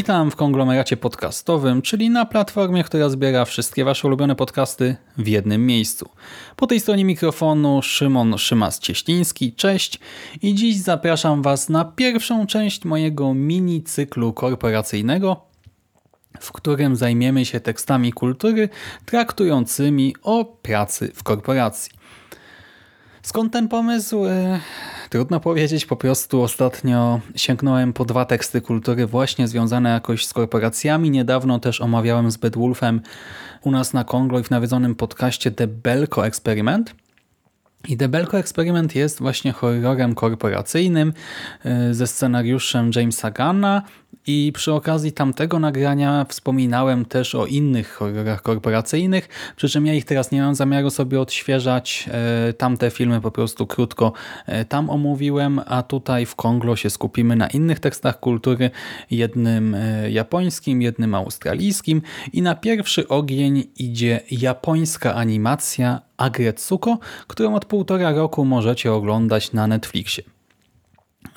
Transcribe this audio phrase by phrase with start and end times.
[0.00, 5.66] Witam w konglomeracie podcastowym, czyli na platformie, która zbiera wszystkie wasze ulubione podcasty w jednym
[5.66, 6.08] miejscu.
[6.56, 10.00] Po tej stronie mikrofonu Szymon Szymas-Cieśliński, cześć
[10.42, 15.42] i dziś zapraszam was na pierwszą część mojego mini cyklu korporacyjnego,
[16.40, 18.68] w którym zajmiemy się tekstami kultury
[19.04, 21.99] traktującymi o pracy w korporacji.
[23.22, 24.24] Skąd ten pomysł?
[24.26, 24.60] E,
[25.10, 31.10] Trudno powiedzieć, po prostu ostatnio sięgnąłem po dwa teksty kultury właśnie związane jakoś z korporacjami.
[31.10, 33.00] Niedawno też omawiałem z Bedwulfem
[33.62, 36.94] u nas na Konglo i w nawiedzonym podcaście The Belko Experiment.
[37.88, 41.12] I The Belko Experiment jest właśnie horrorem korporacyjnym
[41.90, 43.82] y, ze scenariuszem Jamesa Gunna
[44.26, 50.04] i przy okazji tamtego nagrania wspominałem też o innych horrorach korporacyjnych, przy czym ja ich
[50.04, 52.08] teraz nie mam zamiaru sobie odświeżać.
[52.48, 54.12] Y, Tamte filmy po prostu krótko
[54.48, 58.70] y, tam omówiłem, a tutaj w Konglo się skupimy na innych tekstach kultury,
[59.10, 59.76] jednym
[60.08, 62.02] japońskim, jednym australijskim.
[62.32, 69.66] I na pierwszy ogień idzie japońska animacja Agretsuko, którą od półtora roku możecie oglądać na
[69.66, 70.24] Netflixie.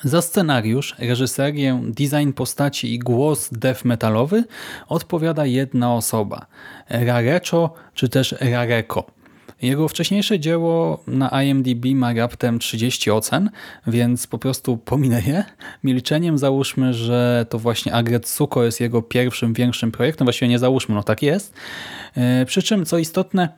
[0.03, 4.43] Za scenariusz, reżyserię, design postaci i głos death metalowy
[4.87, 6.45] odpowiada jedna osoba,
[6.89, 9.05] Rarecho czy też Rareko.
[9.61, 13.49] Jego wcześniejsze dzieło na IMDb ma raptem 30 ocen,
[13.87, 15.43] więc po prostu pominę je.
[15.83, 21.03] Milczeniem załóżmy, że to właśnie Agretsuko jest jego pierwszym większym projektem, właściwie nie załóżmy, no
[21.03, 21.53] tak jest.
[22.15, 23.49] E, Przy czym, co istotne,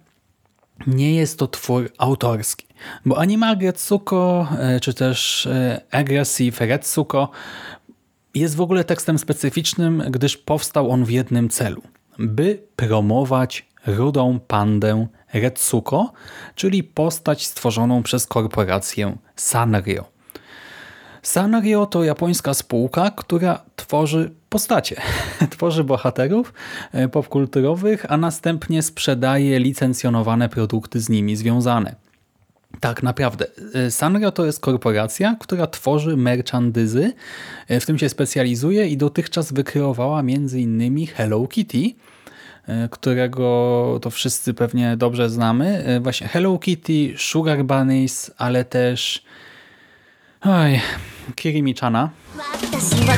[0.87, 2.67] nie jest to twór autorski,
[3.05, 7.29] bo anime Agretsuko, e, czy też e, Aggressive Retsuko
[8.35, 11.81] jest w ogóle tekstem specyficznym, gdyż powstał on w jednym celu,
[12.19, 16.13] by promować rudą pandę Retsuko,
[16.55, 20.14] czyli postać stworzoną przez korporację Sanrio.
[21.25, 25.01] Sanrio to japońska spółka, która tworzy postacie,
[25.57, 26.53] tworzy bohaterów
[26.91, 31.95] e, popkulturowych, a następnie sprzedaje licencjonowane produkty z nimi związane.
[32.79, 33.45] Tak, naprawdę.
[33.73, 37.13] E, Sanrio to jest korporacja, która tworzy merchandyzy,
[37.67, 41.07] e, w tym się specjalizuje i dotychczas wykreowała m.in.
[41.07, 41.91] Hello Kitty,
[42.91, 45.85] którego to wszyscy pewnie dobrze znamy.
[46.01, 49.23] Właśnie Hello Kitty, Sugar Bunnies, ale też
[50.45, 50.79] oj,
[51.35, 52.13] Kirimi-chana.
[52.75, 53.15] 私は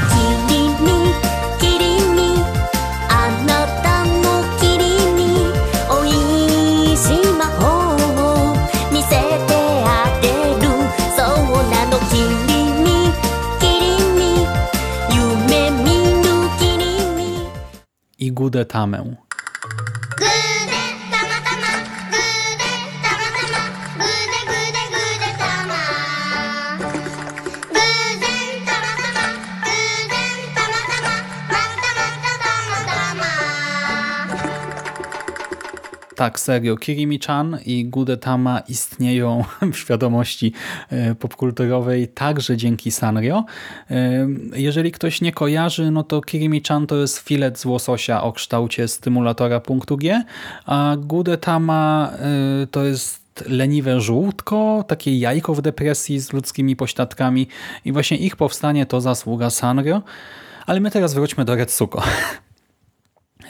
[36.17, 36.75] Tak, serio.
[36.75, 40.53] Kirimi-chan i Gudetama istnieją w świadomości
[40.89, 43.45] e, popkulturowej także dzięki Sanrio.
[43.91, 48.87] E, Jeżeli ktoś nie kojarzy, no to Kirimi-chan to jest filet z łososia o kształcie
[48.87, 50.23] stymulatora punktu G,
[50.65, 52.11] a Gudetama
[52.63, 57.47] e, to jest leniwe żółtko, takie jajko w depresji z ludzkimi pośladkami
[57.85, 60.01] i właśnie ich powstanie to zasługa Sanrio.
[60.65, 62.03] Ale my teraz wróćmy do Retsuko.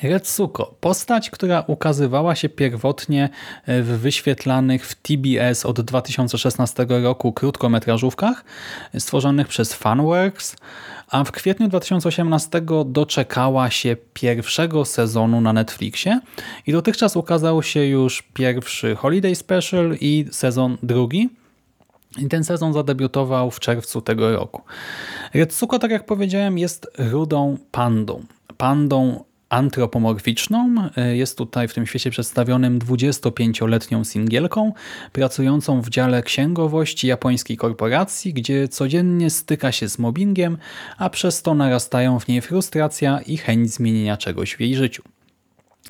[0.03, 3.29] Retsuko, postać, która ukazywała się pierwotnie
[3.67, 8.45] w wyświetlanych w TBS od 2016 roku krótkometrażówkach
[8.99, 10.55] stworzonych przez Funworks,
[11.09, 16.19] a w kwietniu 2018 doczekała się pierwszego sezonu na Netflixie
[16.67, 21.29] i dotychczas ukazał się już pierwszy Holiday Special i sezon drugi.
[22.17, 24.61] I ten sezon zadebiutował w czerwcu tego roku.
[25.33, 28.23] Retsuko, tak jak powiedziałem, jest rudą pandą.
[28.57, 30.89] Pandą antropomorficzną.
[31.13, 34.73] Jest tutaj w tym świecie przedstawionym 25-letnią singielką,
[35.11, 40.57] pracującą w dziale księgowości japońskiej korporacji, gdzie codziennie styka się z mobbingiem,
[40.97, 45.03] a przez to narastają w niej frustracja i chęć zmienienia czegoś w jej życiu.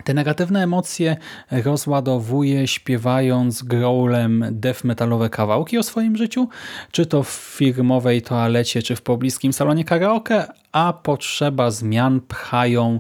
[0.03, 1.17] Te negatywne emocje
[1.51, 6.49] rozładowuje śpiewając growlem death metalowe kawałki o swoim życiu,
[6.91, 12.99] czy to w firmowej toalecie, czy w pobliskim salonie karaoke, a potrzeba zmian pchają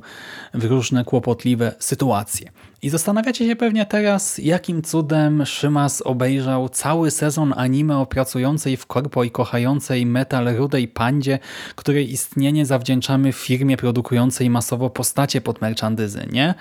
[0.53, 2.51] w różne kłopotliwe sytuacje.
[2.81, 8.85] I zastanawiacie się pewnie teraz, jakim cudem Szymas obejrzał cały sezon anime o pracującej w
[8.85, 11.39] korpo i kochającej metal rudej pandzie,
[11.75, 16.53] której istnienie zawdzięczamy firmie produkującej masowo postacie pod merchandyzy, nie?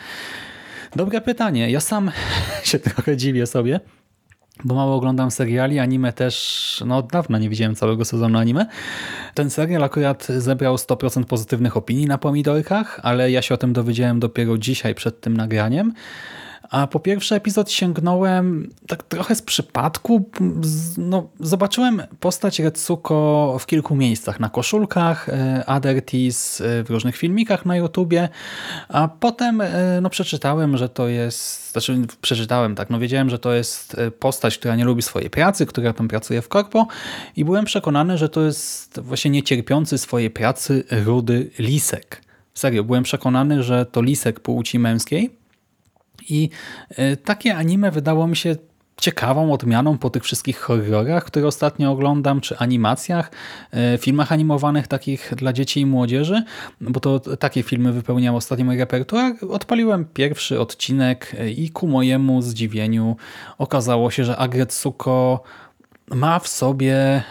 [0.97, 1.71] Dobre pytanie.
[1.71, 2.11] Ja sam
[2.69, 3.81] się trochę dziwię sobie,
[4.65, 8.67] bo mało oglądam seriali, anime też, no od dawna nie widziałem całego sezonu anime.
[9.35, 14.21] Ten serial akurat zebrał 100% pozytywnych opinii na pomidorkach, ale ja się o tym dowiedziałem
[14.21, 15.93] dopiero dzisiaj przed tym nagraniem.
[16.71, 20.31] A po pierwszy epizod sięgnąłem tak trochę z przypadku.
[20.99, 24.41] No, zobaczyłem postać Retsuko w kilku miejscach.
[24.41, 28.29] Na koszulkach, e, Teas, e, w różnych filmikach na YouTubie.
[28.89, 31.73] A potem e, no, przeczytałem, że to jest...
[31.73, 35.93] Znaczy przeczytałem tak, no wiedziałem, że to jest postać, która nie lubi swojej pracy, która
[35.93, 36.87] tam pracuje w korpo
[37.37, 42.23] i byłem przekonany, że to jest właśnie niecierpiący swojej pracy rudy lisek.
[42.55, 45.31] Serio, byłem przekonany, że to lisek płci męskiej,
[46.29, 46.51] i
[46.91, 48.57] e, takie anime wydało mi się
[48.97, 53.31] ciekawą odmianą po tych wszystkich horrorach, które ostatnio oglądam, czy animacjach,
[53.73, 56.43] e, filmach animowanych takich dla dzieci i młodzieży,
[56.81, 59.33] bo to takie filmy wypełniał ostatnio mój repertuar.
[59.51, 63.17] Odpaliłem pierwszy odcinek e, i ku mojemu zdziwieniu
[63.59, 65.43] okazało się, że Agretsuko
[66.11, 67.23] ma w sobie e,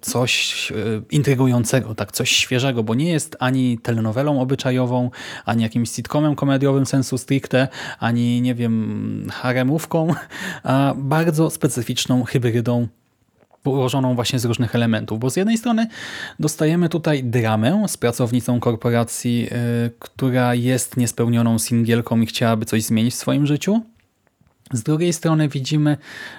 [0.00, 0.74] coś e,
[1.10, 5.10] intrygującego, tak, coś świeżego, bo nie jest ani telenowelą obyczajową,
[5.44, 10.14] ani jakimś sitcomem komediowym sensu stricte, ani nie wiem, haremówką,
[10.62, 12.88] a bardzo specyficzną hybrydą
[13.64, 15.86] ułożoną właśnie z różnych elementów, bo z jednej strony
[16.40, 19.54] dostajemy tutaj dramę z pracownicą korporacji, e,
[19.98, 23.82] która jest niespełnioną singielką i chciałaby coś zmienić w swoim życiu,
[24.72, 25.96] z drugiej strony widzimy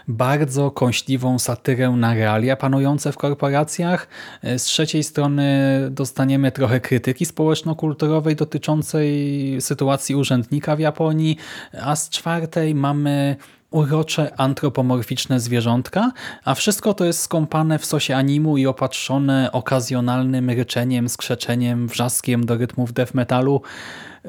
[0.08, 4.08] bardzo kąśliwą satyrę na realia panujące w korporacjach.
[4.44, 11.38] Z trzeciej strony dostaniemy trochę krytyki społeczno-kulturowej dotyczącej sytuacji urzędnika w Japonii,
[11.81, 13.36] a z czwartej mamy
[13.72, 16.12] urocze antropomorficzne zwierzątka,
[16.46, 22.58] a wszystko to jest skąpane w sosie animu i opatrzone okazjonalnym ryczeniem, skrzeczeniem, wrzaskiem do
[22.58, 23.62] rytmów death metalu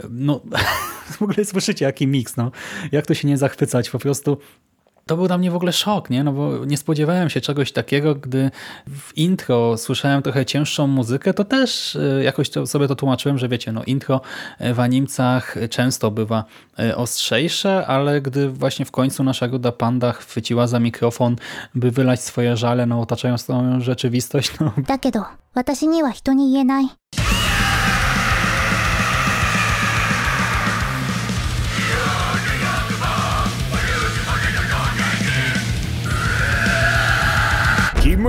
[0.10, 0.42] No,
[1.18, 2.52] w ogóle słyszycie jaki miks, no.
[2.92, 4.38] Jak to się nie zachwycać, po prostu
[5.06, 6.24] to był dla mnie w ogóle szok, nie?
[6.24, 8.52] No bo nie spodziewałem się czegoś takiego, gdy
[8.88, 13.50] w intro słyszałem trochę cięższą muzykę, to też e, jakoś to sobie to tłumaczyłem, że
[13.50, 14.22] wiecie, no intro
[14.74, 16.44] w animcach często bywa
[16.80, 21.36] e, ostrzejsze, ale gdy właśnie w końcu nasza ruda panda chwyciła za mikrofon,
[21.76, 26.90] by wylać swoje żale na otaczającą rzeczywistość, no だけど私には人に言えない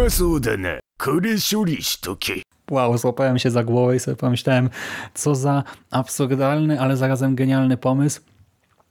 [0.00, 0.80] 暇そうだな。
[0.98, 2.40] これ処理しとけ。
[2.70, 4.70] Wow, złapałem się za głowę i sobie pomyślałem,
[5.14, 8.20] co za absurdalny, ale zarazem genialny pomysł.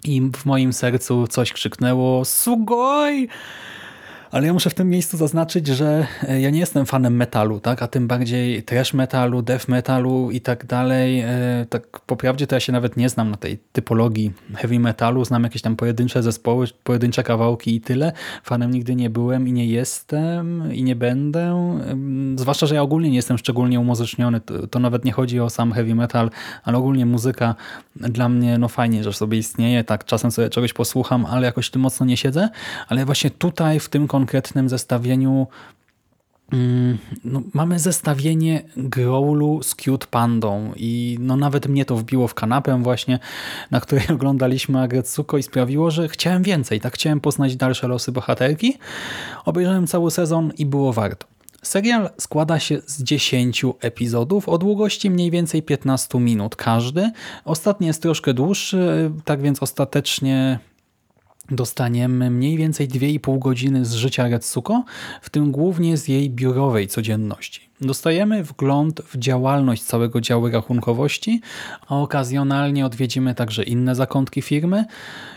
[0.03, 3.27] I w moim sercu coś krzyknęło Sugoi!
[4.31, 7.82] Ale ja muszę w tym miejscu zaznaczyć, że e, ja nie jestem fanem metalu, tak?
[7.82, 11.21] a tym bardziej trash metalu, death metalu i tak dalej.
[11.21, 15.25] E, Tak po prawdzie to ja się nawet nie znam na tej typologii heavy metalu.
[15.25, 18.12] Znam jakieś tam pojedyncze zespoły, pojedyncze kawałki i tyle.
[18.44, 21.75] Fanem nigdy nie byłem i nie jestem i nie będę.
[22.37, 24.41] Zwłaszcza, że ja ogólnie nie jestem szczególnie umuzyczniony.
[24.41, 26.31] To, to nawet nie chodzi o sam heavy metal,
[26.65, 27.55] ale ogólnie muzyka
[27.96, 29.84] dla mnie no fajnie, że sobie istnieje.
[29.84, 32.49] Tak, czasem sobie czegoś posłucham, ale jakoś tym mocno nie siedzę.
[32.89, 35.46] Ale właśnie tutaj w tym konkretnym zestawieniu
[36.53, 42.34] mm, no, mamy zestawienie Growlu z Cute Pandą i no nawet mnie to wbiło w
[42.34, 43.19] kanapę właśnie,
[43.70, 48.79] na której oglądaliśmy Agretsuko i sprawiło, że chciałem więcej, tak chciałem poznać dalsze losy bohaterki.
[49.44, 51.27] Obejrzałem cały sezon i było warto.
[51.62, 57.10] Serial składa się z 10 epizodów o długości mniej więcej 15 minut każdy.
[57.44, 60.58] Ostatni jest troszkę dłuższy, tak więc ostatecznie
[61.50, 64.84] dostaniemy mniej więcej 2,5 godziny z życia Retsuko,
[65.22, 67.69] w tym głównie z jej biurowej codzienności.
[67.82, 71.41] Dostajemy wgląd w działalność całego działu rachunkowości,
[71.89, 74.84] a okazjonalnie odwiedzimy także inne zakątki firmy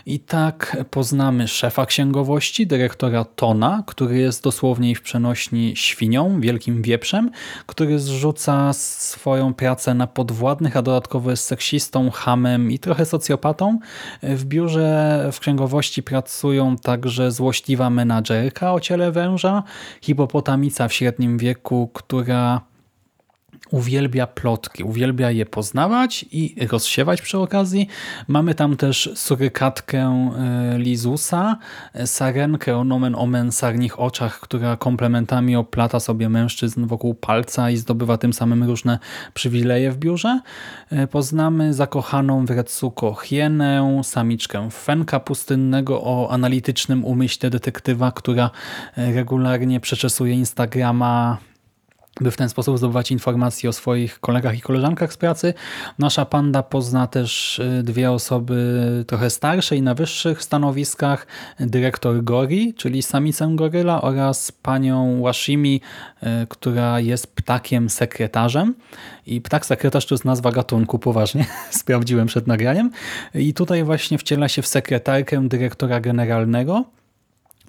[0.06, 7.30] i tak poznamy szefa księgowości, dyrektora Tona, który jest dosłownie w przenośni świnią, wielkim wieprzem,
[7.66, 13.78] który zrzuca swoją pracę na podwładnych, a dodatkowo jest seksistą, hamem i trochę socjopatą.
[14.22, 19.62] W biurze w księgowości pracują także złośliwa menadżerka o ciele węża,
[20.00, 22.33] hipopotamica w średnim wieku, która
[23.70, 27.88] uwielbia plotki, uwielbia je poznawać i rozsiewać przy okazji.
[28.28, 31.56] Mamy tam też surykatkę e, Lizusa,
[31.94, 37.76] e, sarenkę o nomen omen sarnich oczach, która komplementami oplata sobie mężczyzn wokół palca i
[37.76, 38.98] zdobywa tym samym różne
[39.34, 40.40] przywileje w biurze.
[40.90, 48.50] E, Poznamy zakochaną w Retsuko hienę, samiczkę Fenka pustynnego o analitycznym umyśle detektywa, która
[48.96, 51.38] regularnie przeczesuje Instagrama
[52.20, 55.54] by w ten sposób zdobywać informacje o swoich kolegach i koleżankach z pracy.
[55.98, 61.26] Nasza panda pozna też y, dwie osoby trochę starsze i na wyższych stanowiskach.
[61.60, 65.80] Dyrektor Gori, czyli samicę goryla oraz panią Washimi,
[66.22, 68.74] y, która jest ptakiem sekretarzem.
[69.26, 71.46] I ptak sekretarz to jest nazwa gatunku, poważnie.
[71.70, 72.90] Sprawdziłem przed nagraniem.
[73.34, 76.84] I tutaj właśnie wciela się w sekretarkę dyrektora generalnego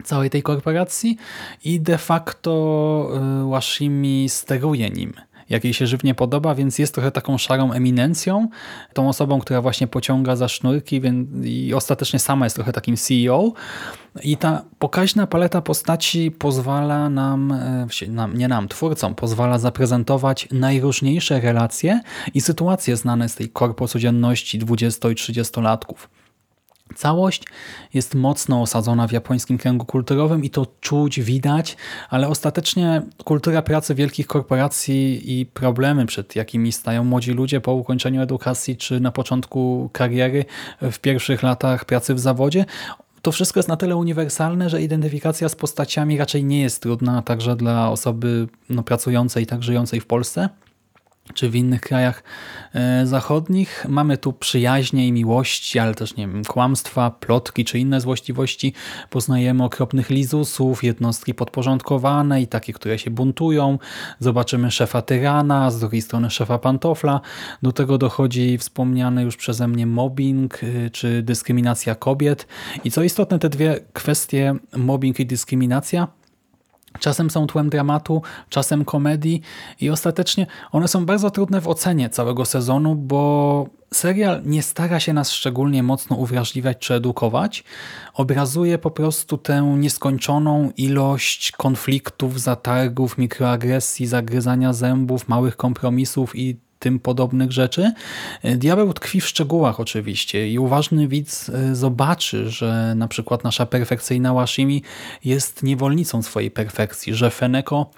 [0.04, 1.18] całej tej korporacji
[1.64, 3.12] i de facto
[3.46, 5.14] y, Washimi steruje nim
[5.50, 8.48] jak jej się żywnie podoba, więc jest trochę taką szarą eminencją,
[8.94, 13.54] tą osobą, która właśnie pociąga za sznurki więc, i ostatecznie sama jest trochę takim CEO.
[14.24, 21.42] I ta pokaźna paleta postaci pozwala nam, e, nam, nie nam, twórcom, pozwala zaprezentować najróżniejsze
[21.42, 22.02] relacje
[22.34, 25.96] i sytuacje znane z tej korpo codzienności 20 i 30-latków.
[26.96, 27.44] Całość
[27.94, 31.78] jest mocno osadzona w japońskim kręgu kulturowym i to czuć, widać,
[32.10, 38.22] ale ostatecznie kultura pracy wielkich korporacji i problemy, przed jakimi stają młodzi ludzie po ukończeniu
[38.22, 40.46] edukacji czy na początku kariery
[40.82, 42.66] w pierwszych latach pracy w zawodzie,
[43.22, 47.56] to wszystko jest na tyle uniwersalne, że identyfikacja z postaciami raczej nie jest trudna także
[47.56, 50.50] dla osoby no, pracującej i tak żyjącej w Polsce
[51.34, 52.24] czy w innych krajach
[52.74, 53.86] e, zachodnich.
[53.90, 58.74] Mamy tu przyjaźnie i miłości, ale też nie wiem, kłamstwa, plotki czy inne złośliwości.
[59.10, 63.80] Poznajemy okropnych lizusów, jednostki podporządkowane i takie, które się buntują.
[64.20, 67.22] Zobaczymy szefa tyrana, z drugiej strony szefa pantofla.
[67.62, 72.48] Do tego dochodzi wspomniany już przeze mnie mobbing e, czy dyskryminacja kobiet.
[72.84, 76.08] I co istotne, te dwie kwestie, mobbing i dyskryminacja,
[77.00, 79.42] Czasem są tłem dramatu, czasem komedii
[79.82, 85.14] i ostatecznie one są bardzo trudne w ocenie całego sezonu, bo serial nie stara się
[85.14, 87.64] nas szczególnie mocno uwrażliwiać czy edukować.
[88.14, 97.00] Obrazuje po prostu tę nieskończoną ilość konfliktów, zatargów, mikroagresji, zagryzania zębów, małych kompromisów i tym
[97.00, 97.92] podobnych rzeczy.
[98.44, 104.34] Diabeł tkwi w szczegółach oczywiście i uważny widz e, zobaczy, że na przykład nasza perfekcyjna
[104.34, 104.82] Washimi
[105.24, 107.92] jest niewolnicą swojej perfekcji, że Feneko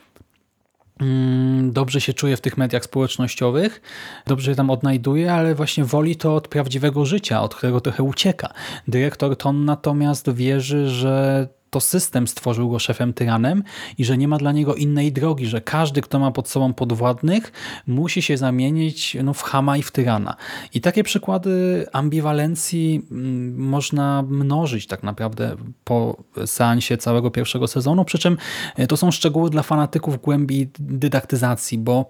[1.00, 3.82] mm, dobrze się czuje w tych mediach społecznościowych,
[4.28, 8.54] dobrze się tam odnajduje, ale właśnie woli to od prawdziwego życia, od którego trochę ucieka.
[8.88, 13.64] Dyrektor Ton natomiast wierzy, że to system stworzył go szefem tyranem
[13.98, 17.52] i że nie ma dla niego innej drogi, że każdy, kto ma pod sobą podwładnych,
[17.88, 20.36] musi się zamienić no, w chama i w tyrana.
[20.74, 28.20] I takie przykłady ambiwalencji mm, można mnożyć tak naprawdę po seansie całego pierwszego sezonu, przy
[28.20, 28.38] czym
[28.76, 32.10] e, to są szczegóły dla fanatyków głębi dydaktyzacji, bo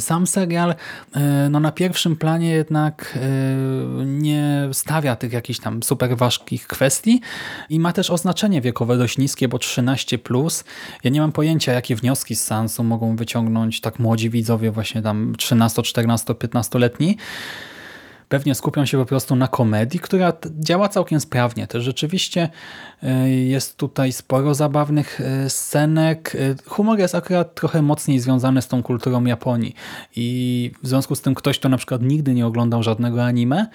[0.00, 0.74] sam serial
[1.14, 3.18] e, no na pierwszym planie jednak
[4.00, 7.20] e, nie stawia tych jakichś tam super ważkich kwestii
[7.70, 10.18] i ma też oznaczenie wiekowe dość niskie, bo 13+.
[10.18, 10.64] Plus.
[11.04, 15.34] Ja nie mam pojęcia, jakie wnioski z seansu mogą wyciągnąć tak młodzi widzowie, właśnie tam
[15.38, 17.16] 13, 14, 15-letni
[18.32, 21.66] pewnie skupią się po prostu na komedii, która działa całkiem sprawnie.
[21.66, 22.48] Też rzeczywiście
[23.02, 26.36] e, jest tutaj sporo zabawnych e, scenek.
[26.36, 29.74] E, humor jest akurat trochę mocniej związany z tą kulturą Japonii
[30.16, 33.66] i w związku z tym ktoś, kto na przykład nigdy nie oglądał żadnego anime,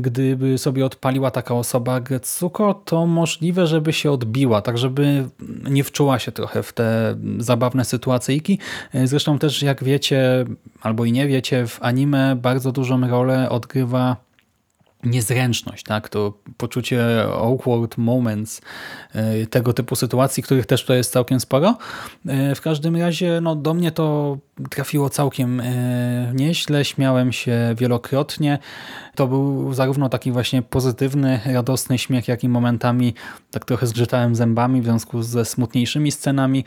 [0.00, 5.28] gdyby sobie odpaliła taka osoba Getsuko, to możliwe, żeby się odbiła, tak żeby
[5.70, 8.58] nie wczuła się trochę w te zabawne sytuacyjki.
[9.04, 10.44] Zresztą też jak wiecie,
[10.82, 14.27] albo i nie wiecie, w anime bardzo dużą rolę odgrywa
[15.04, 16.08] niezręczność, tak?
[16.08, 18.60] to poczucie awkward moments,
[19.12, 21.76] e, tego typu sytuacji, których też tutaj jest całkiem sporo.
[22.26, 24.38] E, w każdym razie no, do mnie to
[24.70, 28.58] trafiło całkiem e, nieźle, śmiałem się wielokrotnie.
[29.14, 33.14] To był zarówno taki właśnie pozytywny, radosny śmiech, jak i momentami
[33.50, 36.64] tak trochę zgrzytałem zębami w związku ze smutniejszymi scenami.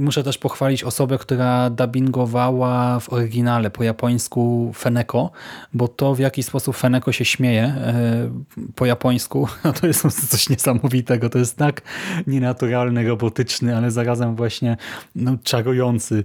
[0.00, 5.30] Muszę też pochwalić osobę, która dubbingowała w oryginale po japońsku Feneko,
[5.74, 8.30] bo to w jaki sposób Feneko się śmieje e,
[8.74, 9.48] po japońsku,
[9.80, 11.30] to jest coś niesamowitego.
[11.30, 11.82] To jest tak
[12.26, 14.76] nienaturalny, robotyczny, ale zarazem właśnie
[15.14, 16.24] no, czarujący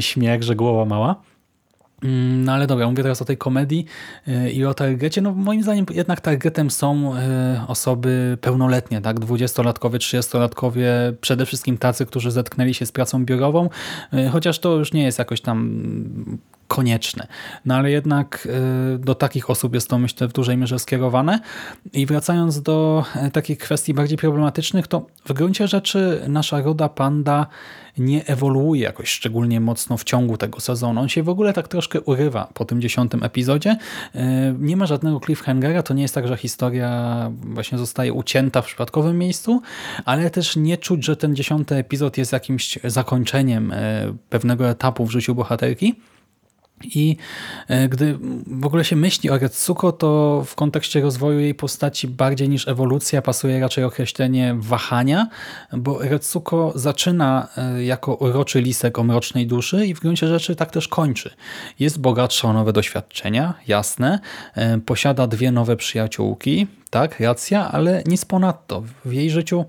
[0.00, 1.22] śmiech, że głowa mała.
[2.02, 3.84] Mm, No ale dobra, mówię teraz o tej komedii
[4.28, 5.20] y, i o targecie.
[5.20, 7.14] No moim zdaniem jednak targetem są
[7.66, 9.20] osoby pełnoletnie, tak?
[9.20, 13.68] Dwudziestolatkowie, trzydziestolatkowie, przede wszystkim tacy, którzy zetknęli się z pracą biurową,
[14.32, 15.80] chociaż to już nie jest jakoś tam
[16.68, 17.26] konieczne.
[17.64, 18.48] No ale jednak
[18.94, 21.40] y, do takich osób jest to myślę w dużej mierze skierowane.
[21.92, 27.46] I wracając do e, takich kwestii bardziej problematycznych, to w gruncie rzeczy nasza roda panda
[27.98, 31.00] nie ewoluuje jakoś szczególnie mocno w ciągu tego sezonu.
[31.00, 33.76] On się w ogóle tak troszkę urywa po tym dziesiątym epizodzie.
[34.14, 38.66] E, Nie ma żadnego cliffhangera, to nie jest tak, że historia właśnie zostaje ucięta w
[38.66, 39.62] przypadkowym miejscu,
[40.04, 45.10] ale też nie czuć, że ten dziesiąty epizod jest jakimś zakończeniem e, pewnego etapu w
[45.10, 45.94] życiu bohaterki.
[46.84, 47.16] I
[47.68, 52.48] e, gdy w ogóle się myśli o Retsuko, to w kontekście rozwoju jej postaci bardziej
[52.48, 55.28] niż ewolucja pasuje raczej określenie wahania,
[55.72, 60.70] bo Retsuko zaczyna e, jako uroczy lisek o mrocznej duszy i w gruncie rzeczy tak
[60.70, 61.30] też kończy.
[61.78, 64.18] Jest bogatsza o nowe doświadczenia, jasne,
[64.54, 68.82] e, posiada dwie nowe przyjaciółki, tak, racja, ale nic ponadto.
[69.04, 69.64] W jej życiu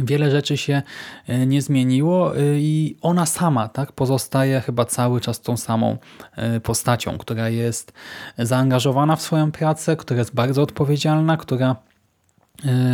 [0.00, 0.82] Wiele rzeczy się
[1.26, 5.96] e, nie zmieniło e, i ona sama tak, pozostaje chyba cały czas tą samą
[6.36, 7.92] e, postacią, która jest
[8.38, 11.76] zaangażowana w swoją pracę, która jest bardzo odpowiedzialna, która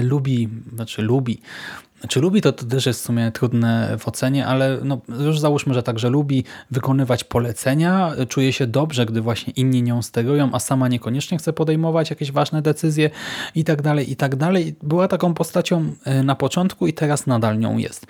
[0.02, 1.40] lubi, znaczy lubi,
[2.08, 5.74] czy lubi, to, to też jest w sumie trudne w ocenie, ale no, już załóżmy,
[5.74, 10.88] że także lubi wykonywać polecenia, czuje się dobrze, gdy właśnie inni nią sterują, a sama
[10.88, 13.10] niekoniecznie chce podejmować jakieś ważne decyzje
[13.54, 14.74] i tak dalej, i tak dalej.
[14.82, 18.06] Była taką postacią e, na początku i teraz nadal nią jest.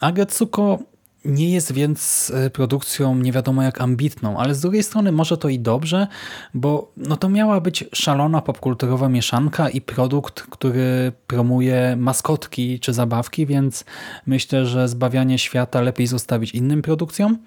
[0.00, 0.78] Agetsuko
[1.26, 5.48] nie jest więc e, produkcją nie wiadomo jak ambitną, ale z drugiej strony może to
[5.48, 6.06] i dobrze,
[6.54, 13.46] bo no to miała być szalona popkulturowa mieszanka i produkt, który promuje maskotki czy zabawki,
[13.46, 13.84] więc
[14.26, 17.38] myślę, że zbawianie świata lepiej zostawić innym produkcjom.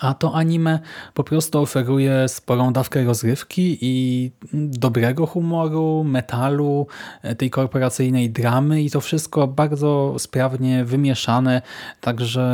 [0.00, 0.78] A to anime
[1.14, 6.86] po prostu oferuje sporą dawkę rozrywki i dobrego humoru, metalu,
[7.22, 11.62] e, tej korporacyjnej dramy i to wszystko bardzo sprawnie wymieszane,
[12.00, 12.46] także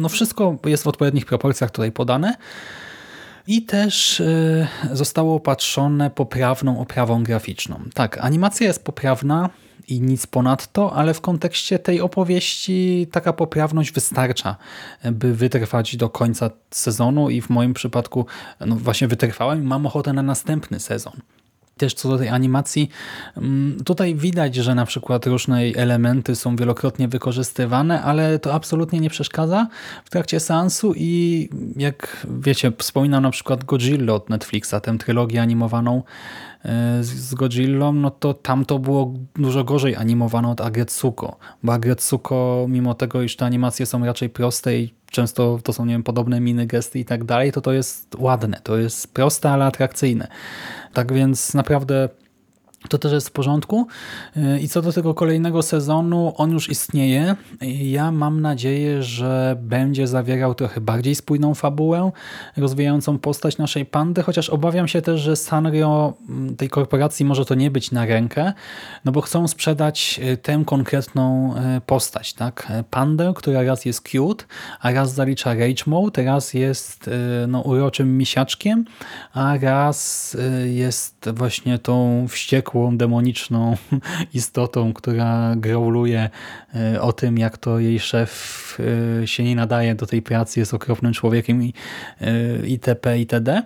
[0.00, 2.34] no wszystko jest w odpowiednich proporcjach tutaj podane.
[3.46, 7.80] I też e, zostało opatrzone poprawną oprawą graficzną.
[7.94, 9.50] Tak, animacja jest poprawna
[9.88, 14.56] i nic ponadto, ale w kontekście tej opowieści taka poprawność wystarcza,
[15.12, 18.26] by wytrwać do końca sezonu i w moim przypadku
[18.66, 21.12] no właśnie wytrwałem i mam ochotę na następny sezon.
[21.76, 22.88] Też co do tej animacji,
[23.36, 29.10] mm, tutaj widać, że na przykład różne elementy są wielokrotnie wykorzystywane, ale to absolutnie nie
[29.10, 29.66] przeszkadza
[30.04, 36.02] w trakcie seansu i jak wiecie, wspominam na przykład Godzilla od Netflixa, tę trylogię animowaną
[37.00, 42.66] z- z Godzillą, no to tam to było dużo gorzej animowane od Agetsuko, bo Agetsuko,
[42.68, 46.40] mimo tego, iż te animacje są raczej proste i często to są nie wiem, podobne
[46.40, 50.28] miny, gesty i tak dalej, to to jest ładne, to jest proste, ale atrakcyjne.
[50.92, 52.08] Tak więc naprawdę
[52.88, 53.86] to też jest w porządku.
[54.60, 57.36] I co do tego kolejnego sezonu, on już istnieje.
[57.82, 62.10] Ja mam nadzieję, że będzie zawierał trochę bardziej spójną fabułę,
[62.56, 67.54] rozwijającą postać naszej pandy, chociaż obawiam się też, że Sanrio mm, tej korporacji może to
[67.54, 68.52] nie być na rękę,
[69.04, 72.32] no bo chcą sprzedać y, tę konkretną y, postać.
[72.32, 72.72] tak?
[72.90, 74.44] Pandę, która raz jest cute,
[74.80, 77.10] a raz zalicza rage mode, raz jest y,
[77.48, 78.84] no, uroczym misiaczkiem,
[79.32, 83.76] a raz y, jest właśnie tą wściekłą, demoniczną
[84.34, 86.30] istotą, która grauluje
[86.94, 88.78] y, o tym, jak to jej szef
[89.22, 91.72] y, się nie nadaje do tej pracy, jest okropnym człowiekiem y,
[92.66, 93.18] itp.
[93.18, 93.62] itd.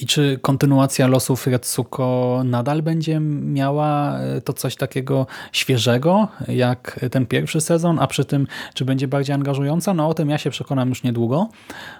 [0.00, 7.26] I czy kontynuacja losów Retsuko nadal będzie miała e, to coś takiego świeżego, jak ten
[7.26, 9.94] pierwszy sezon, a przy tym czy będzie bardziej angażująca?
[9.94, 11.48] No o tym ja się przekonam już niedługo.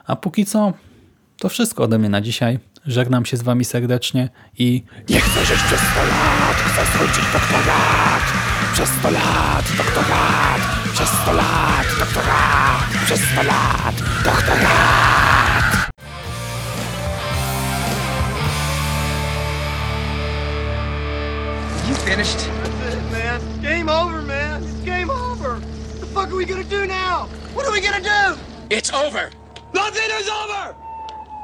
[0.06, 0.72] A póki co
[1.40, 2.58] to wszystko ode mnie na dzisiaj.
[2.86, 8.22] Żegnam się z wami serdecznie i Nie chcę żyć przez 100 lat, chcę skończyć doktorat.
[8.72, 10.60] Przez 100 lat, doktorat.
[10.92, 13.04] Przez 100 lat, doktorat.
[13.04, 15.88] Przez 100 lat, doktorat.
[21.88, 22.38] You finished?
[22.38, 23.40] That's it, man.
[23.62, 24.62] Game over, man.
[24.62, 25.50] It's game over.
[25.50, 27.28] What the fuck are we gonna do now?
[27.54, 28.38] What are we gonna do?
[28.70, 29.30] It's over.
[29.74, 30.87] Nothing is over!